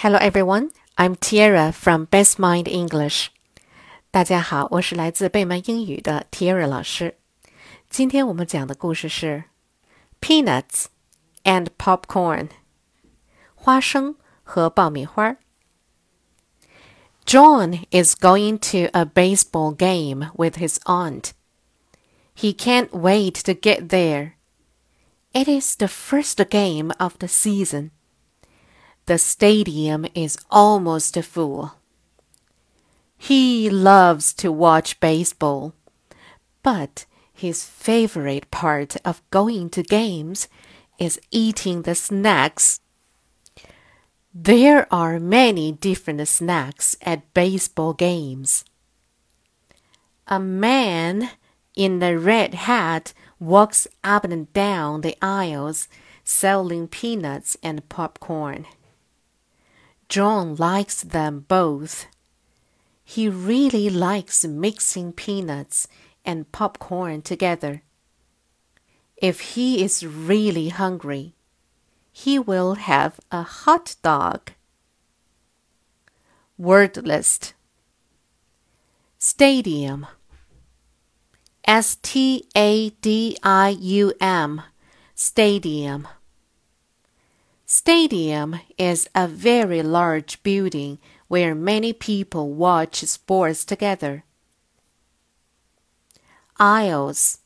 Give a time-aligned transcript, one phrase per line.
[0.00, 3.28] Hello everyone, I'm Tiara from Best Mind English.
[4.10, 7.16] 大家好，我是来自贝曼英语的 Tiara 老师。
[7.88, 9.44] 今天我们讲的故事是
[10.20, 10.88] Peanuts
[11.44, 12.50] and Popcorn，
[13.54, 15.38] 花生和爆米花。
[17.24, 21.30] John is going to a baseball game with his aunt.
[22.34, 24.32] He can't wait to get there.
[25.32, 27.92] It is the first game of the season.
[29.06, 31.74] The stadium is almost full.
[33.16, 35.74] He loves to watch baseball,
[36.64, 40.48] but his favorite part of going to games
[40.98, 42.80] is eating the snacks.
[44.34, 48.64] There are many different snacks at baseball games.
[50.26, 51.30] A man
[51.76, 55.86] in a red hat walks up and down the aisles
[56.24, 58.66] selling peanuts and popcorn.
[60.08, 62.06] John likes them both.
[63.04, 65.88] He really likes mixing peanuts
[66.24, 67.82] and popcorn together.
[69.16, 71.34] If he is really hungry,
[72.12, 74.52] he will have a hot dog.
[76.58, 77.54] Word list
[79.18, 80.06] Stadium
[81.66, 84.62] S T A D I U M
[85.14, 86.08] Stadium
[87.68, 94.22] Stadium is a very large building where many people watch sports together.
[96.60, 97.38] Aisles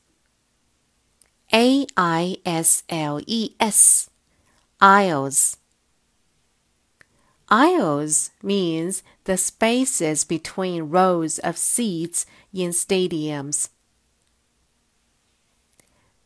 [1.54, 4.10] A I S L E S
[4.78, 5.56] Aisles
[7.48, 13.70] Aisles means the spaces between rows of seats in stadiums.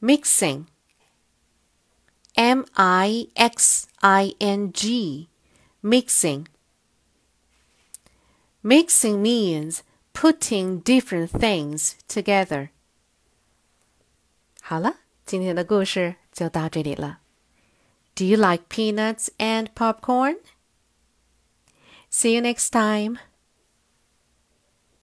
[0.01, 0.67] Mixing
[2.64, 5.28] M I X I N G,
[5.84, 6.48] mixing.
[8.64, 9.84] Mixing means
[10.14, 12.70] putting different things together.
[14.62, 17.20] 好了，今天的故事就到这里了。
[18.16, 20.38] Do you like peanuts and popcorn?
[22.10, 23.20] See you next time.